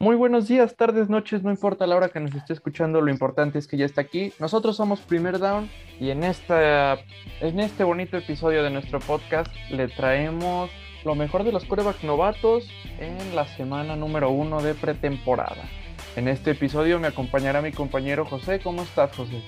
[0.00, 3.58] Muy buenos días, tardes, noches, no importa la hora que nos esté escuchando, lo importante
[3.58, 4.32] es que ya está aquí.
[4.38, 5.68] Nosotros somos Primer Down
[6.00, 6.94] y en, esta,
[7.40, 10.70] en este bonito episodio de nuestro podcast le traemos
[11.04, 12.68] lo mejor de los quarterbacks novatos
[12.98, 15.64] en la semana número uno de pretemporada.
[16.18, 18.58] En este episodio me acompañará mi compañero José.
[18.58, 19.40] ¿Cómo estás, José?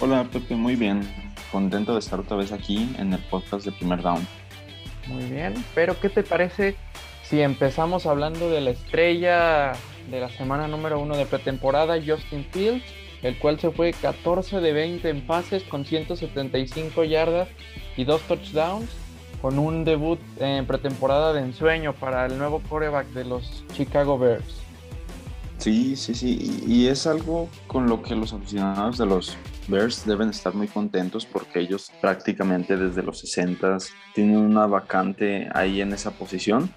[0.00, 1.00] Hola, Pepe, muy bien.
[1.50, 4.24] Contento de estar otra vez aquí en el podcast de Primer Down.
[5.08, 6.76] Muy bien, pero ¿qué te parece
[7.24, 9.72] si empezamos hablando de la estrella
[10.08, 12.84] de la semana número uno de pretemporada, Justin Fields,
[13.24, 17.48] el cual se fue 14 de 20 en pases con 175 yardas
[17.96, 18.88] y dos touchdowns,
[19.42, 24.67] con un debut en pretemporada de ensueño para el nuevo quarterback de los Chicago Bears.
[25.68, 29.36] Sí, sí, sí, y es algo con lo que los aficionados de los
[29.66, 33.76] Bears deben estar muy contentos porque ellos prácticamente desde los 60
[34.14, 36.72] tienen una vacante ahí en esa posición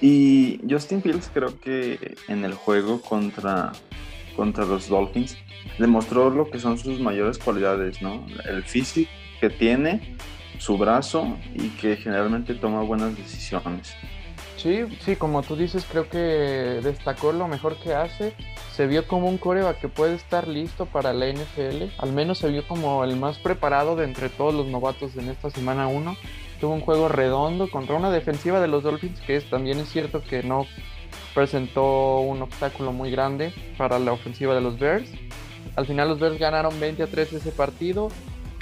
[0.00, 3.72] y Justin Fields creo que en el juego contra,
[4.36, 5.36] contra los Dolphins
[5.80, 8.24] demostró lo que son sus mayores cualidades, ¿no?
[8.44, 10.16] El físico que tiene,
[10.58, 13.92] su brazo y que generalmente toma buenas decisiones.
[14.56, 18.34] Sí, sí, como tú dices, creo que destacó lo mejor que hace.
[18.72, 21.84] Se vio como un coreback que puede estar listo para la NFL.
[21.98, 25.50] Al menos se vio como el más preparado de entre todos los novatos en esta
[25.50, 26.16] semana 1
[26.60, 30.22] tuvo un juego redondo contra una defensiva de los Dolphins que es, también es cierto
[30.22, 30.66] que no
[31.34, 35.10] presentó un obstáculo muy grande para la ofensiva de los Bears.
[35.74, 38.08] Al final los Bears ganaron 20 a 3 ese partido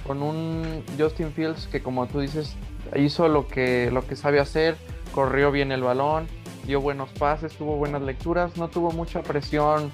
[0.06, 2.56] con un Justin Fields que como tú dices
[2.96, 4.76] hizo lo que, lo que sabe hacer,
[5.14, 6.26] corrió bien el balón,
[6.66, 9.92] dio buenos pases, tuvo buenas lecturas, no tuvo mucha presión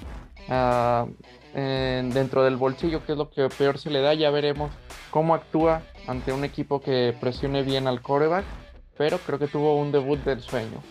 [0.49, 1.07] uh,
[1.53, 4.15] dentro del bolsillo, que es lo que peor se le da.
[4.15, 4.71] Ya veremos
[5.11, 8.45] cómo actúa ante un equipo que presione bien al coreback,
[8.97, 10.81] pero creo que tuvo un debut del sueño.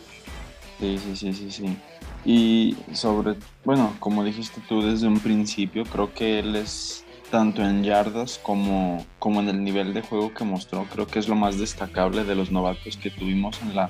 [0.79, 1.77] Sí, sí, sí, sí, sí.
[2.25, 3.35] Y sobre,
[3.65, 9.05] bueno, como dijiste tú desde un principio, creo que él es tanto en yardas como,
[9.19, 12.35] como en el nivel de juego que mostró, creo que es lo más destacable de
[12.35, 13.89] los novatos que tuvimos en la,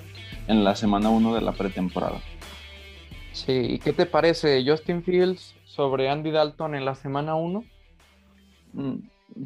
[0.50, 2.20] en la semana 1 de la pretemporada.
[3.32, 7.64] Sí, ¿y qué te parece Justin Fields sobre Andy Dalton en la semana 1?
[8.72, 8.94] Mm,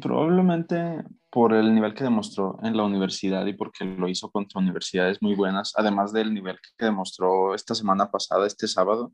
[0.01, 5.21] probablemente por el nivel que demostró en la universidad y porque lo hizo contra universidades
[5.21, 9.13] muy buenas, además del nivel que demostró esta semana pasada, este sábado,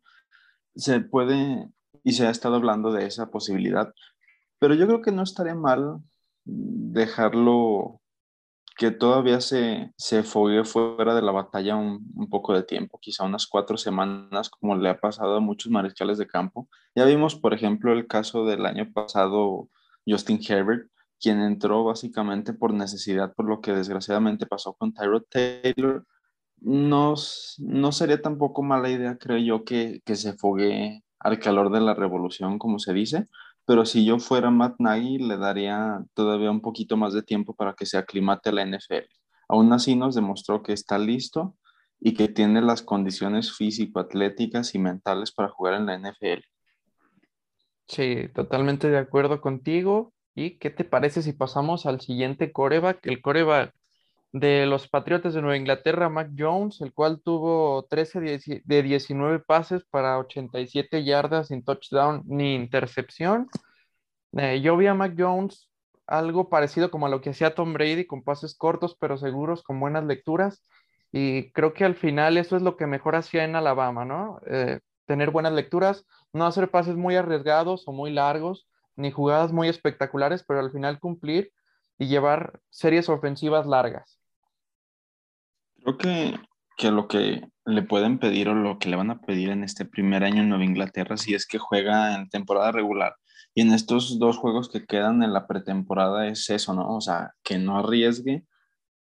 [0.76, 1.68] se puede
[2.04, 3.94] y se ha estado hablando de esa posibilidad,
[4.60, 5.98] pero yo creo que no estaría mal
[6.46, 8.01] dejarlo
[8.78, 13.24] que todavía se, se fogue fuera de la batalla un, un, poco de tiempo, quizá
[13.26, 16.68] unas cuatro semanas, como le ha pasado a muchos mariscales de campo.
[16.96, 19.70] Ya vimos, por ejemplo, el caso del año pasado,
[20.06, 20.90] Justin Herbert,
[21.20, 26.06] quien entró básicamente por necesidad, por lo que desgraciadamente pasó con Tyrod Taylor.
[26.60, 27.16] No,
[27.60, 31.94] no sería tampoco mala idea, creo yo, que, que se fogue al calor de la
[31.94, 33.28] revolución, como se dice,
[33.66, 37.74] pero si yo fuera Matt Nagy, le daría todavía un poquito más de tiempo para
[37.74, 39.08] que se aclimate a la NFL.
[39.48, 41.56] Aún así nos demostró que está listo
[42.00, 46.42] y que tiene las condiciones físico-atléticas y mentales para jugar en la NFL.
[47.88, 50.14] Sí, totalmente de acuerdo contigo.
[50.34, 53.06] ¿Y qué te parece si pasamos al siguiente coreback?
[53.06, 53.74] El coreback
[54.34, 59.84] de los Patriotas de Nueva Inglaterra, Mac Jones, el cual tuvo 13 de 19 pases
[59.90, 63.50] para 87 yardas sin touchdown ni intercepción.
[64.38, 65.70] Eh, yo vi a Mac Jones
[66.08, 69.80] algo parecido como a lo que hacía Tom Brady, con pases cortos pero seguros, con
[69.80, 70.64] buenas lecturas.
[71.12, 74.40] Y creo que al final eso es lo que mejor hacía en Alabama, ¿no?
[74.48, 79.68] Eh, tener buenas lecturas, no hacer pases muy arriesgados o muy largos, ni jugadas muy
[79.68, 81.52] espectaculares, pero al final cumplir
[81.98, 84.21] y llevar series ofensivas largas.
[85.84, 86.40] Creo que,
[86.78, 89.86] que, lo que le pueden pedir o lo que le van a pedir en este
[89.86, 93.16] primer año en Nueva Inglaterra, si es que juega en temporada regular
[93.54, 96.96] y en estos dos juegos que quedan en la pretemporada, es eso, ¿no?
[96.96, 98.46] O sea, que no arriesgue,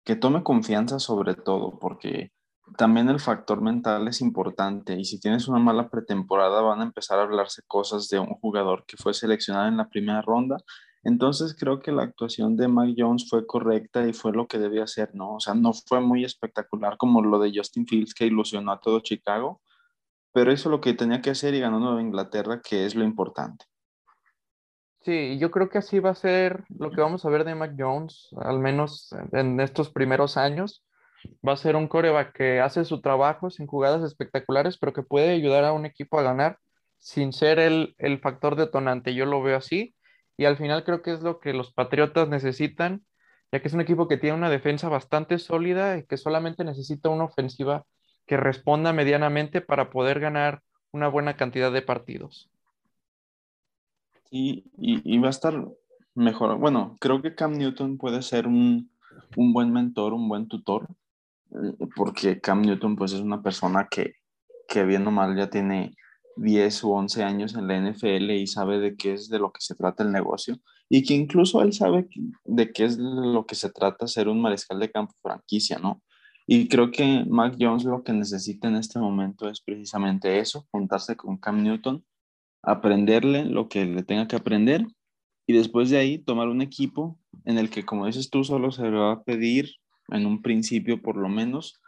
[0.03, 2.31] que tome confianza sobre todo, porque
[2.77, 7.19] también el factor mental es importante y si tienes una mala pretemporada van a empezar
[7.19, 10.57] a hablarse cosas de un jugador que fue seleccionado en la primera ronda
[11.03, 14.83] entonces creo que la actuación de Mike Jones fue correcta y fue lo que debía
[14.83, 15.35] hacer, ¿no?
[15.35, 18.99] O sea, no fue muy espectacular como lo de Justin Fields que ilusionó a todo
[18.99, 19.61] Chicago,
[20.31, 23.65] pero hizo lo que tenía que hacer y ganó Nueva Inglaterra, que es lo importante.
[25.03, 27.73] Sí, yo creo que así va a ser lo que vamos a ver de Mac
[27.75, 30.85] Jones, al menos en estos primeros años.
[31.47, 35.31] Va a ser un coreback que hace su trabajo sin jugadas espectaculares, pero que puede
[35.31, 36.59] ayudar a un equipo a ganar
[36.99, 39.15] sin ser el, el factor detonante.
[39.15, 39.95] Yo lo veo así
[40.41, 43.05] y al final creo que es lo que los Patriotas necesitan,
[43.51, 47.09] ya que es un equipo que tiene una defensa bastante sólida y que solamente necesita
[47.09, 47.85] una ofensiva
[48.25, 52.49] que responda medianamente para poder ganar una buena cantidad de partidos.
[54.31, 55.63] y, y, va a estar
[56.15, 56.57] mejor.
[56.57, 58.89] Bueno, creo que Cam Newton puede ser un,
[59.35, 60.87] un buen mentor, un buen tutor,
[61.51, 64.15] eh, porque Cam Newton pues es una persona que,
[64.67, 65.95] que bien o mal ya tiene
[66.37, 69.61] 10 u 11 años en la NFL y sabe de qué es de lo que
[69.61, 70.57] se trata el negocio
[70.89, 72.07] y que incluso él sabe
[72.43, 76.01] de qué es lo que se trata ser un mariscal de campo franquicia, ¿no?
[76.47, 81.15] Y creo que Mac Jones lo que necesita en este momento es precisamente eso, juntarse
[81.15, 82.03] con Cam Newton,
[82.61, 84.85] aprenderle lo que le tenga que aprender
[85.47, 88.83] y después de ahí tomar un equipo en el que, como dices tú, solo se
[88.83, 89.71] le va a pedir
[90.09, 91.81] en un principio por lo menos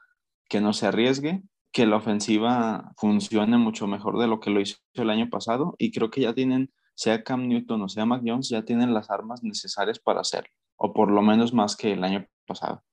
[0.49, 1.43] que no se arriesgue,
[1.73, 5.91] que la ofensiva funcione mucho mejor de lo que lo hizo el año pasado y
[5.91, 9.43] creo que ya tienen, sea Cam Newton o sea Mac Jones, ya tienen las armas
[9.43, 12.83] necesarias para hacerlo, o por lo menos más que el año pasado.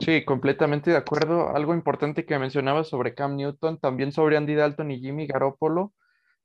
[0.00, 1.54] Sí, completamente de acuerdo.
[1.54, 5.92] Algo importante que mencionaba sobre Cam Newton, también sobre Andy Dalton y Jimmy Garoppolo,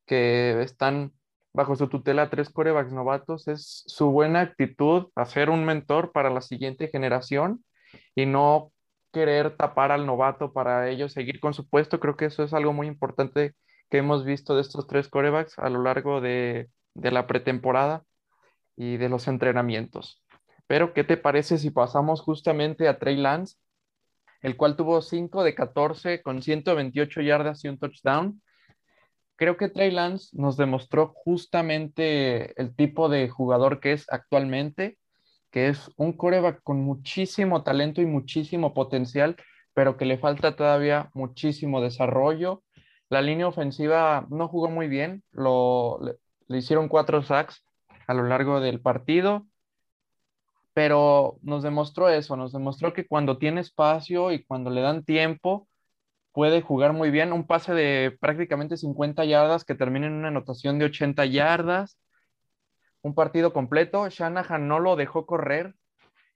[0.05, 1.13] que están
[1.53, 6.29] bajo su tutela tres corebacks novatos, es su buena actitud a ser un mentor para
[6.29, 7.63] la siguiente generación
[8.15, 8.70] y no
[9.11, 11.99] querer tapar al novato para ellos seguir con su puesto.
[11.99, 13.55] Creo que eso es algo muy importante
[13.89, 18.03] que hemos visto de estos tres corebacks a lo largo de, de la pretemporada
[18.75, 20.21] y de los entrenamientos.
[20.67, 23.57] Pero, ¿qué te parece si pasamos justamente a Trey Lance,
[24.41, 28.41] el cual tuvo 5 de 14 con 128 yardas y un touchdown?
[29.35, 34.97] Creo que Trey Lance nos demostró justamente el tipo de jugador que es actualmente
[35.51, 39.35] que es un coreback con muchísimo talento y muchísimo potencial,
[39.73, 42.63] pero que le falta todavía muchísimo desarrollo.
[43.09, 45.99] La línea ofensiva no jugó muy bien, lo,
[46.47, 47.63] le, hicieron cuatro sacks
[48.07, 49.45] a lo largo del partido,
[50.73, 55.67] pero nos demostró eso, nos demostró que cuando tiene espacio y cuando le dan tiempo,
[56.31, 57.33] puede jugar muy bien.
[57.33, 61.97] Un pase de prácticamente 50 yardas que termina en una anotación de 80 yardas
[63.01, 64.07] un partido completo.
[64.07, 65.75] Shanahan no lo dejó correr.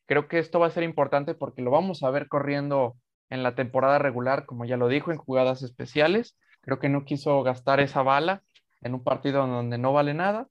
[0.05, 2.95] Creo que esto va a ser importante porque lo vamos a ver corriendo
[3.29, 6.37] en la temporada regular, como ya lo dijo, en jugadas especiales.
[6.61, 8.43] Creo que no quiso gastar esa bala
[8.81, 10.47] en un partido donde no vale nada.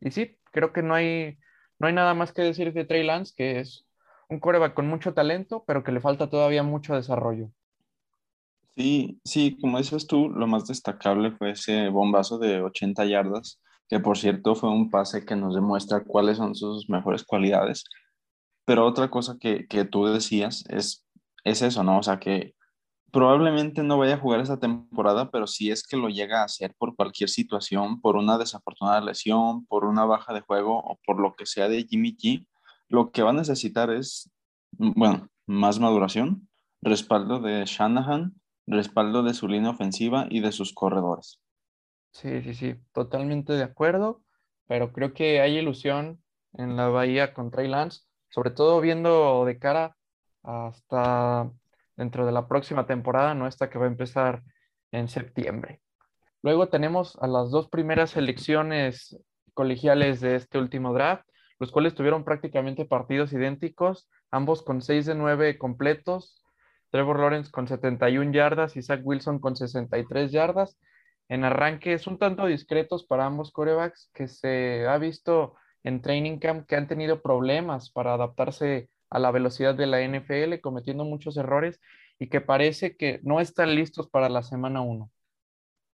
[0.00, 1.38] Y sí, creo que no hay,
[1.78, 3.86] no hay nada más que decir de Trey Lance, que es
[4.28, 7.50] un coreback con mucho talento, pero que le falta todavía mucho desarrollo.
[8.74, 14.00] Sí, sí, como dices tú, lo más destacable fue ese bombazo de 80 yardas que
[14.00, 17.84] por cierto fue un pase que nos demuestra cuáles son sus mejores cualidades.
[18.64, 21.06] Pero otra cosa que, que tú decías es,
[21.44, 21.98] es eso, ¿no?
[21.98, 22.54] O sea, que
[23.12, 26.74] probablemente no vaya a jugar esa temporada, pero si es que lo llega a hacer
[26.76, 31.34] por cualquier situación, por una desafortunada lesión, por una baja de juego o por lo
[31.34, 32.46] que sea de Jimmy G,
[32.88, 34.30] lo que va a necesitar es,
[34.72, 36.48] bueno, más maduración,
[36.82, 38.34] respaldo de Shanahan,
[38.66, 41.40] respaldo de su línea ofensiva y de sus corredores.
[42.16, 44.22] Sí, sí, sí, totalmente de acuerdo,
[44.66, 46.22] pero creo que hay ilusión
[46.54, 49.98] en la Bahía con Trey Lance, sobre todo viendo de cara
[50.42, 51.50] hasta
[51.94, 54.42] dentro de la próxima temporada, no esta que va a empezar
[54.92, 55.82] en septiembre.
[56.40, 59.18] Luego tenemos a las dos primeras selecciones
[59.52, 61.28] colegiales de este último draft,
[61.58, 66.42] los cuales tuvieron prácticamente partidos idénticos, ambos con 6 de 9 completos,
[66.90, 70.78] Trevor Lawrence con 71 yardas y Zach Wilson con 63 yardas
[71.28, 76.66] en arranques un tanto discretos para ambos corebacks que se ha visto en training camp
[76.66, 81.80] que han tenido problemas para adaptarse a la velocidad de la NFL, cometiendo muchos errores
[82.18, 85.10] y que parece que no están listos para la semana 1.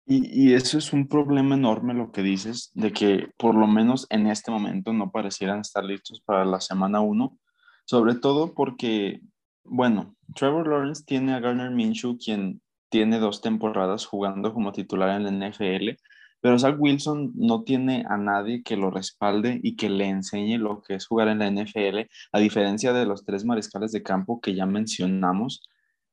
[0.07, 4.07] Y, y, eso es un problema enorme lo que dices, de que por lo menos
[4.11, 7.39] en este momento no parecieran estar listos para la semana 1,
[7.85, 9.21] sobre todo porque,
[9.65, 12.61] bueno, Trevor Lawrence tiene a Garner Minshew, quien
[12.91, 15.97] tiene dos temporadas jugando como titular en la NFL,
[16.41, 20.83] pero Zach Wilson no tiene a nadie que lo respalde y que le enseñe lo
[20.83, 24.55] que es jugar en la NFL, a diferencia de los tres mariscales de campo que
[24.55, 25.63] ya mencionamos.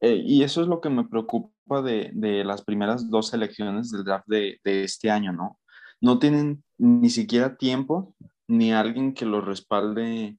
[0.01, 4.03] Eh, y eso es lo que me preocupa de, de, las primeras dos selecciones del
[4.03, 5.59] draft de, de este año, ¿no?
[6.01, 8.13] No tienen ni siquiera tiempo
[8.47, 10.37] ni alguien que lo respalde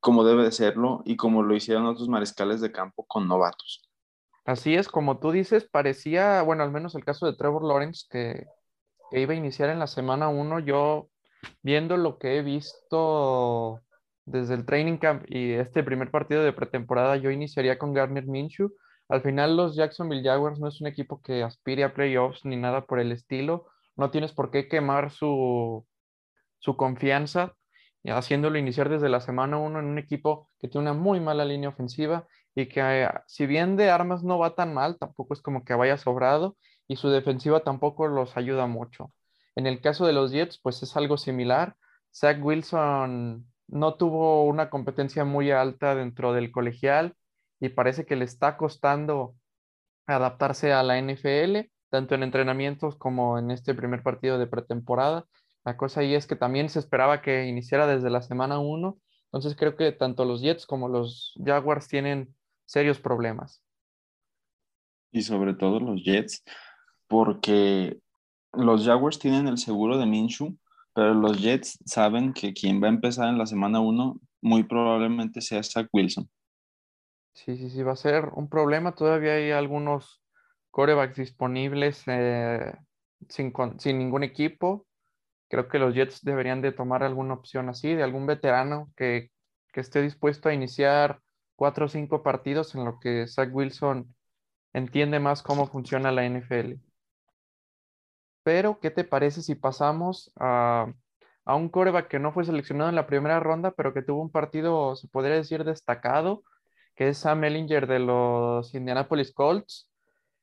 [0.00, 3.89] como debe de serlo y como lo hicieron otros mariscales de campo con novatos.
[4.44, 8.46] Así es, como tú dices, parecía, bueno, al menos el caso de Trevor Lawrence, que,
[9.12, 11.08] iba a iniciar en la semana 1, yo
[11.62, 13.80] viendo lo que he visto
[14.24, 18.72] desde el training camp y este primer partido de pretemporada, yo iniciaría con Garner Minshew.
[19.08, 22.86] Al final los Jacksonville Jaguars no es un equipo que aspire a playoffs ni nada
[22.86, 23.66] por el estilo.
[23.96, 25.84] No tienes por qué quemar su,
[26.60, 27.56] su confianza.
[28.04, 31.70] haciéndolo iniciar desde la semana 1 en un equipo que tiene una muy mala línea
[31.70, 35.64] ofensiva y que eh, si bien de armas no va tan mal, tampoco es como
[35.64, 36.56] que vaya sobrado
[36.88, 39.12] y su defensiva tampoco los ayuda mucho.
[39.56, 41.76] En el caso de los Jets, pues es algo similar.
[42.12, 47.14] Zach Wilson no tuvo una competencia muy alta dentro del colegial
[47.60, 49.36] y parece que le está costando
[50.06, 55.26] adaptarse a la NFL, tanto en entrenamientos como en este primer partido de pretemporada.
[55.64, 59.56] La cosa ahí es que también se esperaba que iniciara desde la semana 1, entonces
[59.56, 62.34] creo que tanto los Jets como los Jaguars tienen
[62.70, 63.64] serios problemas.
[65.10, 66.44] Y sobre todo los Jets,
[67.08, 67.98] porque
[68.52, 70.56] los Jaguars tienen el seguro de Minshew,
[70.94, 75.40] pero los Jets saben que quien va a empezar en la semana 1 muy probablemente
[75.40, 76.30] sea Zach Wilson.
[77.34, 78.94] Sí, sí, sí, va a ser un problema.
[78.94, 80.22] Todavía hay algunos
[80.70, 82.72] corebacks disponibles eh,
[83.28, 84.86] sin, sin ningún equipo.
[85.48, 89.32] Creo que los Jets deberían de tomar alguna opción así, de algún veterano que,
[89.72, 91.20] que esté dispuesto a iniciar
[91.60, 94.16] cuatro o cinco partidos en lo que Zach Wilson
[94.72, 96.76] entiende más cómo funciona la NFL.
[98.42, 100.90] Pero, ¿qué te parece si pasamos a,
[101.44, 104.30] a un coreback que no fue seleccionado en la primera ronda, pero que tuvo un
[104.30, 106.44] partido, se podría decir, destacado,
[106.94, 109.86] que es Sam Ellinger de los Indianapolis Colts,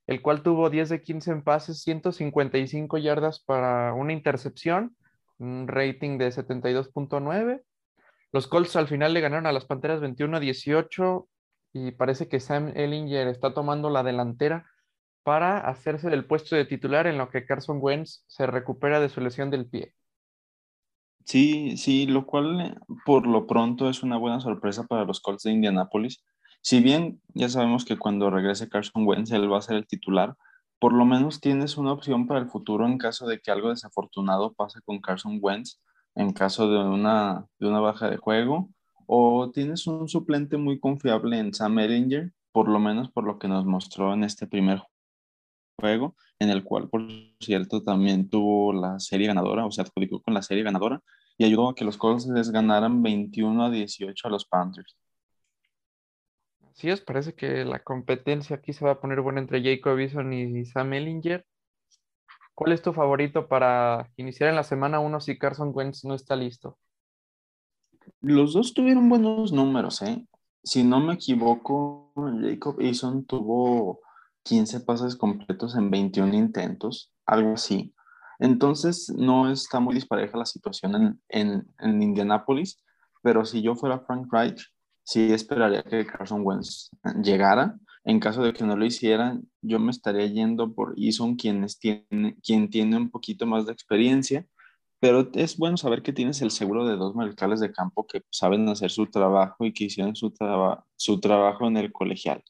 [0.05, 4.95] el cual tuvo 10 de 15 en pases, 155 yardas para una intercepción,
[5.39, 7.63] un rating de 72.9.
[8.38, 11.27] Los Colts al final le ganaron a las Panteras 21 a 18
[11.74, 14.70] y parece que Sam Ellinger está tomando la delantera
[15.24, 19.22] para hacerse del puesto de titular en lo que Carson Wentz se recupera de su
[19.22, 19.96] lesión del pie.
[21.25, 25.53] Sí, sí, lo cual por lo pronto es una buena sorpresa para los Colts de
[25.53, 26.24] Indianapolis.
[26.62, 30.36] Si bien ya sabemos que cuando regrese Carson Wentz él va a ser el titular,
[30.77, 34.53] por lo menos tienes una opción para el futuro en caso de que algo desafortunado
[34.53, 35.82] pase con Carson Wentz,
[36.17, 38.69] en caso de una, de una baja de juego,
[39.05, 43.47] o tienes un suplente muy confiable en Sam Ellinger, por lo menos por lo que
[43.47, 44.81] nos mostró en este primer
[45.79, 47.03] juego, en el cual, por
[47.39, 51.01] cierto, también tuvo la serie ganadora, o sea, adjudicó con la serie ganadora
[51.38, 54.97] y ayudó a que los Colts les ganaran 21 a 18 a los Panthers.
[56.71, 60.33] Así es, parece que la competencia aquí se va a poner buena entre Jacob Eason
[60.33, 61.45] y Sam Ellinger.
[62.58, 66.36] ¿Cuál es tu favorito para iniciar en la semana 1 si Carson Wentz no está
[66.36, 66.80] listo?
[68.20, 70.26] Los dos tuvieron buenos números, ¿eh?
[70.64, 72.12] Si no me equivoco,
[72.42, 74.00] Jacob Eason tuvo
[74.42, 77.94] 15 pases completos en 21 intentos, algo así.
[78.40, 82.84] Entonces, no está muy dispareja la situación en, en, en Indianapolis,
[83.22, 84.66] pero si yo fuera Frank Reich,
[85.04, 86.90] sí esperaría que Carson Wentz
[87.22, 87.78] llegara.
[88.08, 92.38] En caso de que no lo hicieran, yo me estaría yendo por Eason, quien tiene,
[92.42, 94.48] quien tiene un poquito más de experiencia,
[95.02, 98.70] pero es bueno saber que tienes el seguro de dos mariscales de campo que saben
[98.70, 100.34] hacer su trabajo y que hicieron su,
[100.96, 102.42] su trabajo en el colegial.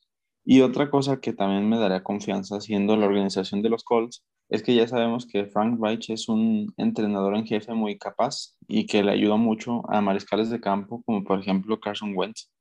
[0.46, 4.62] Y otra cosa que también me daría confianza siendo la organización de los Colts es
[4.62, 9.02] que ya sabemos que Frank Reich es un entrenador en jefe muy capaz y que
[9.02, 12.52] le ayuda mucho a mariscales de campo, como por ejemplo Carson Wentz.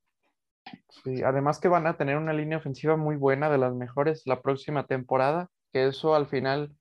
[1.05, 4.43] Sí, además que van a tener una línea ofensiva muy buena, de las mejores la
[4.43, 6.75] próxima temporada, que eso al final,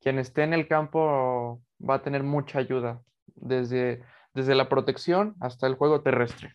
[0.00, 3.02] quien esté en el campo va a tener mucha ayuda,
[3.34, 4.02] desde,
[4.34, 6.54] desde la protección hasta el juego terrestre.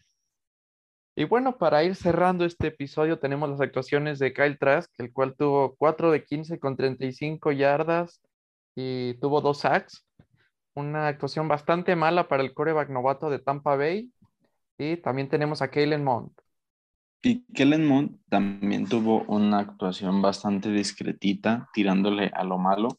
[1.16, 5.36] Y bueno, para ir cerrando este episodio, tenemos las actuaciones de Kyle Trask, el cual
[5.36, 8.20] tuvo 4 de 15 con 35 yardas
[8.76, 10.08] y tuvo dos sacks.
[10.74, 14.12] Una actuación bastante mala para el coreback novato de Tampa Bay.
[14.80, 16.32] Y también tenemos a Kalen Mond.
[17.80, 22.98] Mond también tuvo una actuación bastante discretita, tirándole a lo malo,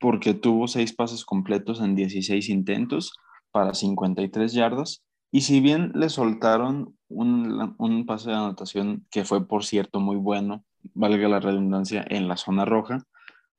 [0.00, 3.12] porque tuvo seis pases completos en 16 intentos
[3.52, 5.04] para 53 yardas.
[5.30, 10.16] Y si bien le soltaron un, un pase de anotación que fue, por cierto, muy
[10.16, 13.04] bueno, valga la redundancia, en la zona roja,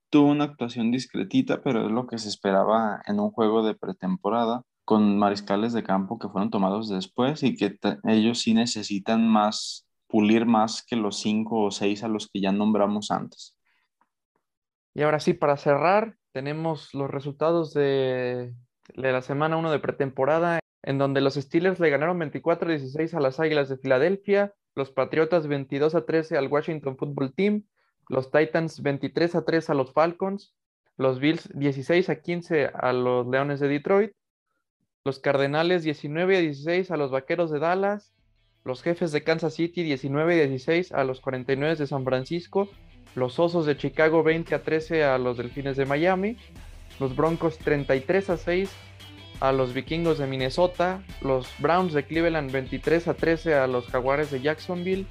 [0.10, 4.63] tuvo una actuación discretita, pero es lo que se esperaba en un juego de pretemporada
[4.88, 10.46] con mariscales de campo que fueron tomados después y que ellos sí necesitan más, pulir
[10.46, 13.53] más que los cinco o seis a los que ya nombramos antes.
[14.94, 18.53] Y ahora sí, para cerrar, tenemos los resultados de,
[18.94, 23.67] la semana 1 de pretemporada en donde los Steelers le ganaron 24-16 a las Águilas
[23.67, 27.65] de Filadelfia, los Patriotas 22 13 al Washington Football Team,
[28.08, 30.56] los Titans 23 3 a los Falcons,
[30.96, 34.13] los Bills 16 15 a los Leones de Detroit,
[35.08, 38.12] los Cardenales 19 16 a los Vaqueros de Dallas,
[38.66, 42.68] los Jefes de Kansas City 19 16 a los 49 de San Francisco,
[43.16, 46.36] los Osos de Chicago 20 a 13 a los Delfines de Miami,
[47.00, 48.70] los Broncos 33 a 6
[49.40, 54.30] a los vikingos de Minnesota, los Browns de Cleveland 23 a 13 a los Jaguares
[54.30, 55.06] de Jacksonville,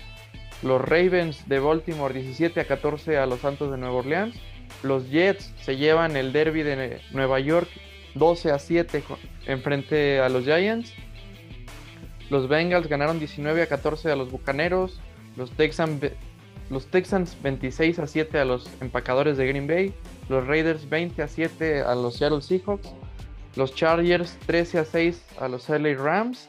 [0.62, 4.36] los Ravens de Baltimore 17 a 14 a los Santos de Nueva Orleans,
[4.82, 7.70] los Jets se llevan el derby de Nueva York
[8.18, 9.02] 12 a 7
[9.46, 10.92] en frente a los Giants,
[12.30, 15.00] los Bengals ganaron 19 a 14 a los Bucaneros,
[15.36, 16.12] los Texans,
[16.70, 19.94] los Texans 26 a 7 a los empacadores de Green Bay,
[20.28, 22.88] los Raiders 20 a 7 a los Seattle Seahawks,
[23.54, 26.48] los Chargers 13 a 6 a los LA Rams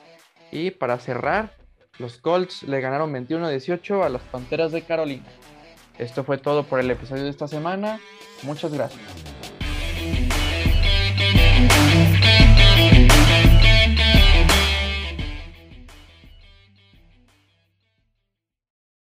[0.51, 1.55] y para cerrar,
[1.99, 5.25] los Colts le ganaron 21 a 18 a las Panteras de Carolina.
[5.97, 7.99] Esto fue todo por el episodio de esta semana.
[8.43, 9.36] Muchas gracias.